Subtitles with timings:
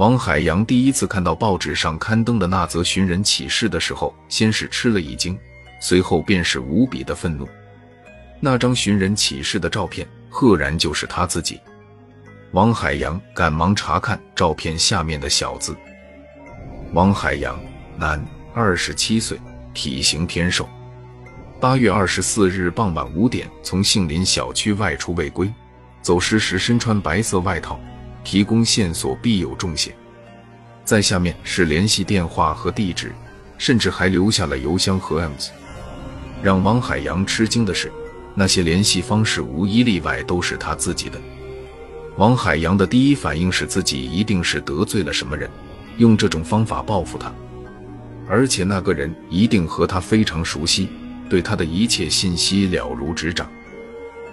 [0.00, 5.38] 王海洋第一次看到报纸上刊登的那则寻人启事的时候，先是吃了一惊，
[5.78, 7.46] 随后便是无比的愤怒。
[8.40, 11.60] 那张寻人启事的照片，赫然就是他自己。
[12.52, 15.76] 王海洋赶忙查看照片下面的小字：
[16.94, 17.60] 王海洋，
[17.98, 18.24] 男，
[18.54, 19.38] 二十七岁，
[19.74, 20.66] 体型偏瘦。
[21.60, 25.52] 八月二十四日傍晚五点，从杏林小区外出未归，
[26.00, 27.78] 走失时身穿白色外套。
[28.22, 29.96] 提供线索必有重谢。
[30.90, 33.12] 在下面是联系电话和地址，
[33.56, 35.52] 甚至还留下了邮箱和 M 字。
[36.42, 37.92] 让王海洋吃惊的是，
[38.34, 41.16] 那些联系方式无一例外都是他自己的。
[42.16, 45.48] 王海洋的第一反应是自己一定是得罪了什么人，
[45.98, 47.32] 用这种方法报复他，
[48.28, 50.88] 而且那个人一定和他非常熟悉，
[51.28, 53.48] 对他的一切信息了如指掌。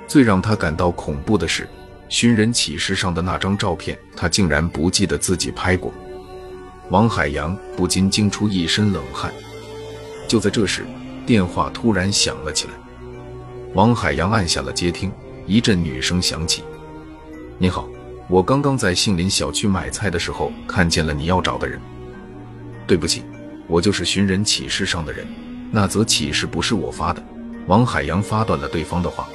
[0.08, 1.70] 最让他感到恐怖的是。
[2.10, 5.94] 寻人启事上的那张照片，他竟然不记得自己拍过。
[6.90, 9.34] 王海洋不禁惊出一身冷汗。
[10.28, 10.86] 就在这时，
[11.26, 12.74] 电话突然响了起来。
[13.74, 15.12] 王海洋按下了接听，
[15.46, 16.64] 一阵女声响起
[17.60, 17.88] ：“你好，
[18.30, 21.80] 我刚刚在杏林小区买菜的时候看见了你要找的人。
[22.86, 23.24] 对不起，
[23.68, 25.28] 我就是寻人启事上的人，
[25.72, 27.24] 那则启事不是我发的。”
[27.68, 29.28] 王海洋发断了对方的话。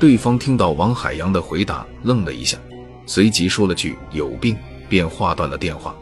[0.00, 2.58] 对方听到王海洋的回答，愣了一下，
[3.06, 4.56] 随即说了句“有病”，
[4.88, 5.94] 便挂断了电话。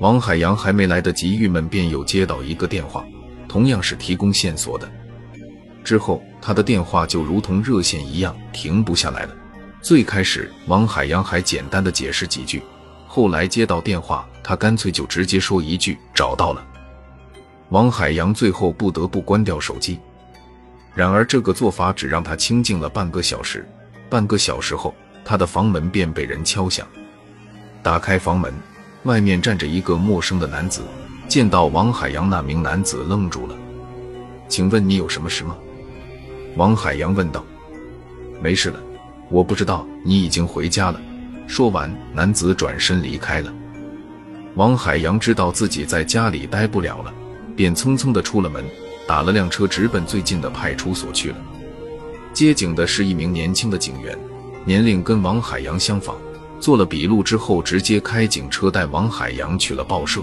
[0.00, 3.04] 王海洋还没来得及郁闷，便又接到一个电话，
[3.48, 4.88] 同样是提供线索的。
[5.82, 9.34] 之后，他的电话就如同热线一样停不下来了。
[9.80, 12.62] 最开始，王海洋还简单的解释几句，
[13.06, 16.64] 后来接到电话，他干脆就直接说一句“找到了”。
[17.70, 19.98] 王海洋最后不得不关掉手机。
[20.94, 23.68] 然而，这个做法只让他清静了半个小时。
[24.08, 26.86] 半个小时后，他的房门便被人敲响。
[27.82, 28.52] 打开房门，
[29.08, 30.82] 外面站着一个陌生的男子。
[31.26, 33.56] 见到王海洋，那名男子愣住了。
[34.48, 35.56] “请问你有什么事吗？”
[36.56, 37.44] 王海洋问道。
[38.40, 38.78] “没事了，
[39.30, 41.00] 我不知道你已经回家了。”
[41.46, 43.52] 说完，男子转身离开了。
[44.54, 47.12] 王海洋知道自己在家里待不了了，
[47.56, 48.64] 便匆匆地出了门。
[49.06, 51.36] 打了辆车，直奔最近的派出所去了。
[52.34, 54.18] 接警的是一名年轻的警员，
[54.64, 56.16] 年龄跟王海洋相仿。
[56.60, 60.22] 做了笔录之后，直接开警车带王海洋去了报社。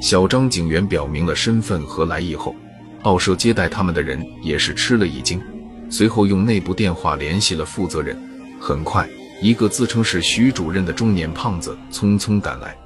[0.00, 2.54] 小张警员表明了身份和来意后，
[3.02, 5.40] 报社接待他们的人也是吃了一惊，
[5.88, 8.16] 随后用内部电话联系了负责人。
[8.60, 9.08] 很快，
[9.40, 12.76] 一个自称是徐主任的中年胖子匆匆赶来。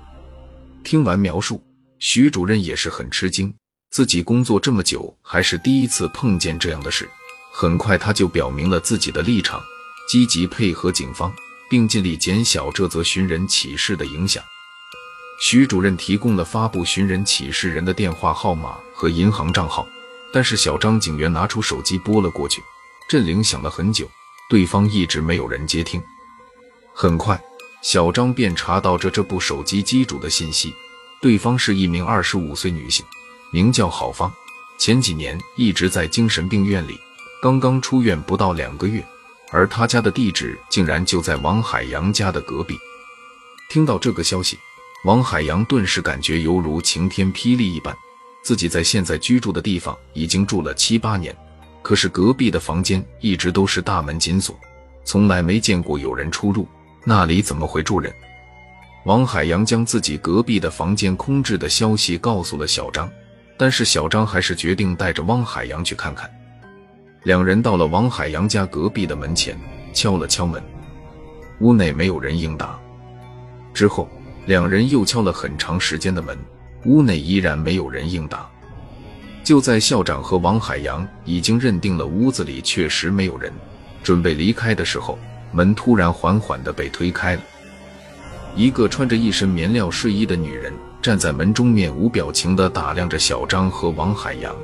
[0.85, 1.63] 听完描述，
[1.99, 3.53] 徐主任也是很吃惊。
[3.91, 7.09] 自己工作这么久，还是第一次碰见这样的事。
[7.53, 9.61] 很快，他就表明了自己的立场，
[10.09, 11.33] 积极配合警方，
[11.69, 14.43] 并尽力减小这则寻人启事的影响。
[15.41, 19.87] 徐主任提供了发布寻人启事人的电话号码和银行账号，
[20.33, 22.61] 但是小张警员拿出手机拨了过去，
[23.09, 24.09] 振铃响了很久，
[24.51, 26.03] 对方一直没有人接听。
[26.93, 27.41] 很快，
[27.83, 30.75] 小张便查到这这部手机机主的信息，
[31.23, 33.07] 对方是一名二十五岁女性。
[33.53, 34.33] 名叫郝芳，
[34.77, 36.99] 前几年一直在精神病院里，
[37.41, 39.07] 刚刚出院不到两个月，
[39.51, 42.79] 而他家的地址竟然就在王海洋家的隔壁。
[43.71, 44.59] 听到这个消息，
[45.05, 47.97] 王海洋顿时感觉犹如晴天霹雳一般。
[48.43, 51.37] 自己在现在居住的地方已经住了七八年，
[51.83, 54.59] 可是隔壁的房间一直都是大门紧锁，
[55.05, 56.67] 从来没见过有人出入，
[57.05, 58.13] 那里怎么会住人？
[59.05, 63.11] 王海洋将自己隔壁的房间空置的消息告诉了小张。
[63.59, 66.31] 但是小张还是决定带着汪海洋去看看。
[67.29, 69.55] 两人到了王海洋家隔壁的门前，
[69.93, 70.63] 敲了敲门，
[71.61, 72.81] 屋内没有人应答。
[73.75, 74.09] 之后，
[74.47, 76.39] 两人又敲了很长时间的门，
[76.87, 78.49] 屋内依然没有人应答。
[79.45, 83.53] 就在校长和王海洋已经认定了屋子里确实没有人，
[84.03, 85.19] 准备离开的时候，
[85.53, 87.43] 门突然缓缓地被推开了，
[88.57, 90.73] 一个穿着一身棉料睡衣的女人。
[91.03, 94.57] 站在门中，面无表情地打量着小张和王海洋。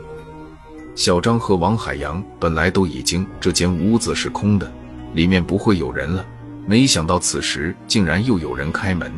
[0.94, 4.73] 小张和王海洋本来都已经这间屋子是空的，
[5.12, 6.25] 里面不会有人了，
[6.67, 9.12] 没想到此时竟然又有人开门，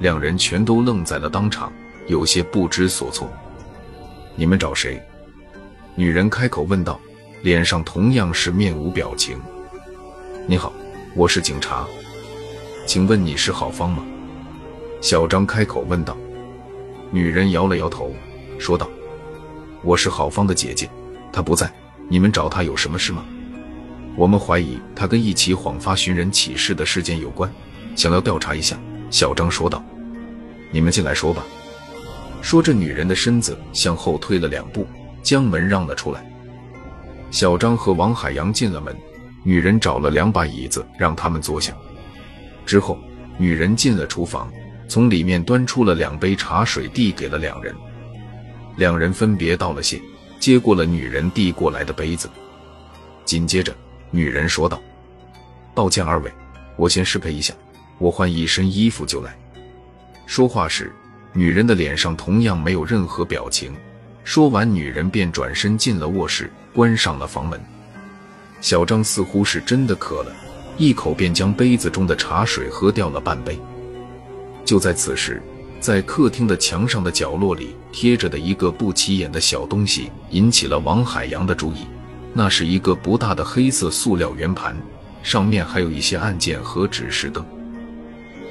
[0.00, 1.72] 两人全都愣在了当场，
[2.08, 3.30] 有些不知所措。
[4.34, 5.00] 你们找谁？
[5.94, 6.98] 女人开口问道，
[7.42, 9.38] 脸上同样是面无表情。
[10.48, 10.72] 你好，
[11.14, 11.86] 我是警察，
[12.86, 14.04] 请问你是郝芳吗？
[15.00, 16.16] 小张开口问道。
[17.12, 18.12] 女人摇了摇头，
[18.58, 18.88] 说道
[19.82, 20.88] ：“我是郝芳的姐姐，
[21.32, 21.70] 他不在。
[22.08, 23.24] 你们找他有什么事吗？
[24.16, 27.50] 我们怀疑他跟一起谎发寻人启事的事件有关，
[27.94, 28.76] 想要调查一下。”
[29.10, 29.82] 小张说道。
[30.72, 31.44] 你们进来说吧。”
[32.42, 34.86] 说着，女人的身子向后退了两步，
[35.22, 36.24] 将门让了出来。
[37.30, 38.96] 小张和王海洋进了门，
[39.44, 41.72] 女人找了两把椅子让他们坐下。
[42.64, 42.98] 之后，
[43.36, 44.50] 女人进了厨房，
[44.88, 47.74] 从里面端出了两杯茶水，递给了两人。
[48.76, 50.00] 两人分别道了谢，
[50.40, 52.28] 接过了女人递过来的杯子。
[53.24, 53.72] 紧接着，
[54.10, 54.82] 女人说道
[55.72, 56.32] ：“抱歉二位，
[56.74, 57.54] 我先失陪一下，
[57.98, 59.38] 我换一身衣服就来。”
[60.26, 60.92] 说话时，
[61.32, 63.72] 女人的脸上同样没有任何表情。
[64.24, 67.60] 说完，女人便转身进了卧室，关上了房门。
[68.60, 70.32] 小张似乎是真的渴了，
[70.76, 73.58] 一口便将杯子中的茶水喝掉了半杯。
[74.64, 75.42] 就在此时，
[75.80, 81.86] 在客厅的墙上的角落里贴着的一个不起眼的小东西引起了王海洋的注意。
[82.34, 84.76] 那是一个不大的黑色塑料圆盘，
[85.22, 87.44] 上面还有一些按键和指示灯。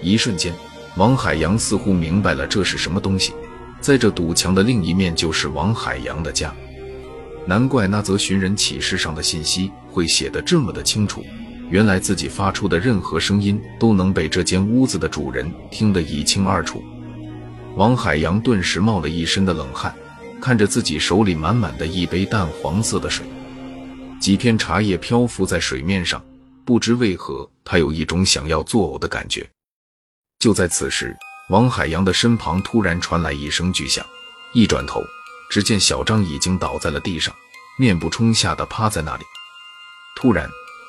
[0.02, 0.54] 一瞬间，
[0.98, 3.32] 王海洋似乎明白了这是什么东西。
[3.80, 6.54] 在这堵墙的另一面就是王海洋的家，
[7.46, 11.24] 难怪那则寻人启事上的信息会写得这么的清楚。
[11.70, 16.84] 原来自己发出的任何声音都能被这间屋子的主人听得一清二楚。
[17.80, 19.96] 王海洋顿时冒了一身的冷汗，
[20.42, 23.26] 看着自己手里满满的一杯淡黄色的水，
[24.20, 26.22] 几片茶叶漂浮在水面上，
[26.66, 29.50] 不知为何，他有一种想要作呕的感觉。
[30.40, 31.16] 就在此时。
[31.50, 34.06] 王海洋的身旁突然传来一声巨响，
[34.54, 35.02] 一转头，
[35.50, 37.34] 只见小张已经倒在了地上，
[37.78, 39.24] 面部冲下的趴在那里。
[40.18, 40.48] 突然，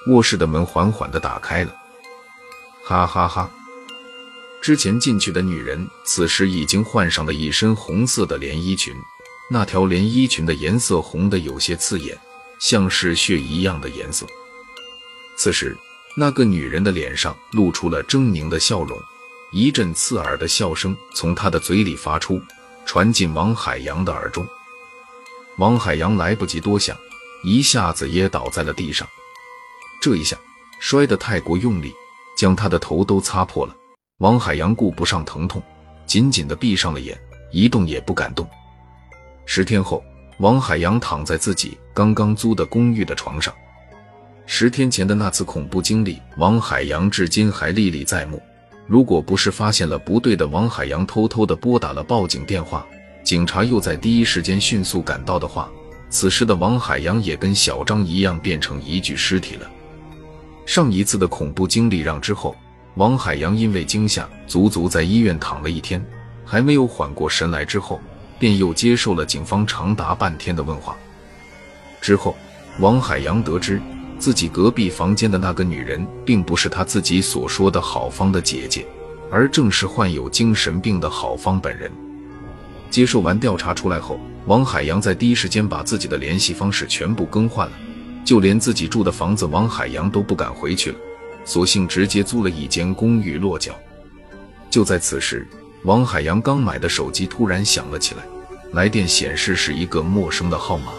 [0.09, 1.73] 卧室的门缓缓地打开了，
[2.85, 3.49] 哈哈哈！
[4.63, 8.95] 之前进去的女人此时已经换上了一身红色的连衣裙，
[9.49, 12.19] 那条连衣裙的颜色红得有些刺眼，
[12.59, 14.27] 像是血一样的颜色。
[15.37, 15.77] 此时，
[16.15, 18.99] 那个女人的脸上露出了狰狞的笑容。
[19.53, 22.41] 一阵刺耳的笑声从她的嘴里发出，
[22.85, 24.47] 传进王海洋的耳中。
[25.57, 26.97] 王海洋来不及多想，
[27.43, 29.09] 一下子也倒在了地上。
[30.01, 30.37] 这一下
[30.79, 31.93] 摔得太过用力，
[32.37, 33.75] 将他的头都擦破了。
[34.21, 35.63] 王海洋顾不上疼痛，
[36.05, 37.19] 紧紧地闭上了眼，
[37.51, 38.47] 一动也不敢动。
[39.47, 40.05] 十天后，
[40.41, 43.55] 王海洋躺在自己刚刚租的公寓的床上。
[44.45, 48.43] 十天前的那次恐怖经历，王海洋至今还历历在目。
[48.87, 52.87] 如果不是发现了不对的王海洋偷偷的拨打了报警电话，
[53.25, 55.71] 警察又在第一时间迅速赶到的话，
[56.11, 59.71] 此时的王海洋也跟小张一样变成一具尸体了。
[60.67, 62.55] 上一次的恐怖经历让之后，
[62.95, 66.05] 王海洋因为惊吓，足足在医院躺了一天，
[66.45, 67.65] 还没有缓过神来。
[67.65, 68.01] 之后，
[68.39, 70.97] 便又接受了警方长达半天的问话。
[72.01, 72.37] 之后，
[72.79, 73.81] 王海洋得知。
[74.19, 78.87] 自己隔壁房间的那个女人，并不是他自己所说的好方的姐姐，
[79.31, 81.91] 而正是患有精神病的郝芳本人。
[82.91, 87.73] 接受完调查出来后，王海洋在第一时间把自己的联系方式全部更换了，
[88.23, 90.99] 就连自己住的房子，王海洋都不敢回去了，
[91.45, 93.75] 索性直接租了一间公寓落脚。
[94.69, 95.47] 就在此时，
[95.85, 98.23] 王海洋刚买的手机突然响了起来，
[98.73, 100.93] 来电显示是一个陌生的号码。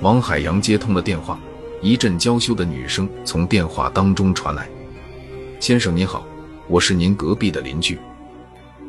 [0.00, 1.38] 王海洋接通了电话。
[1.82, 4.66] 一阵娇羞的女声从电话当中传来
[5.60, 6.26] ：“先生您好，
[6.66, 7.98] 我是您隔壁的邻居，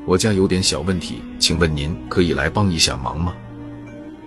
[0.05, 3.35] 我家有点小问题，请问您可以来帮一下忙吗？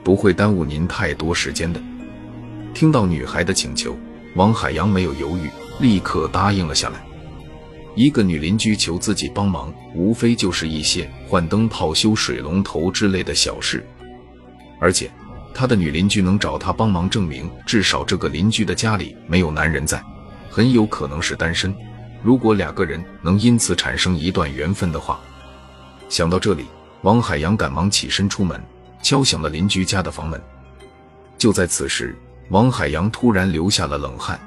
[0.04, 1.80] 不会耽误您太多时间的。”
[2.74, 3.96] 听到女孩的请求，
[4.34, 5.48] 王海洋没有犹豫，
[5.80, 7.04] 立刻答应了下来。
[7.94, 13.86] 一个女邻居求自己帮忙，无非就是一些换灯泡、修水龙头之类的小事，
[14.80, 15.10] 而且。
[15.54, 20.00] 他的女邻居能找他帮忙，证明至少这个邻居的家里没有男人在，
[20.48, 21.74] 很有可能是单身。
[22.22, 25.18] 如果两个人能因此产生一段缘分的话，
[26.08, 26.66] 想到这里，
[27.02, 28.62] 王海洋赶忙起身出门，
[29.02, 30.40] 敲响了邻居家的房门。
[31.36, 32.16] 就在此时，
[32.50, 34.38] 王海洋突然流下了冷汗。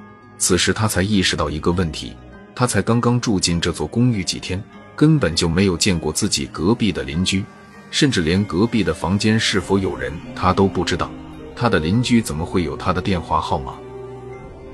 [0.41, 2.13] 此时他才意识到一个问题：
[2.55, 4.61] 他才刚刚住进这座公寓几天，
[4.95, 7.45] 根本就没有见过自己隔壁的邻居。
[7.91, 11.11] 甚至连隔壁的房间是否有人，他都不知道。
[11.55, 13.73] 他的邻居怎么会有他的电话号码？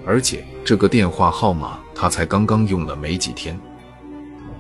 [0.05, 3.59] 而且这个电话号码他才刚刚用了没几天。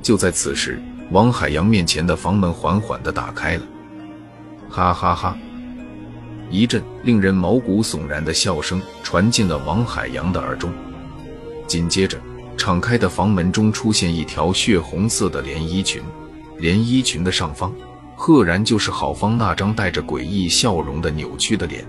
[0.01, 3.63] 就在此时，王海洋面前的房门缓缓地打开了，
[4.69, 5.37] 哈哈哈！
[6.49, 10.69] 一阵令人毛骨悚然的笑声传进了王海洋的耳中。
[11.67, 12.17] 紧接着，
[12.57, 16.01] 敞开的房门中出现一条血红色的连衣裙，
[16.57, 17.73] 连衣裙的上方。
[18.15, 21.85] 赫然就是郝芳那张带着诡异笑容的扭曲的脸。